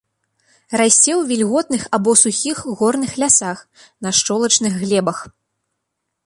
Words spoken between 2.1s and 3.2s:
сухіх горных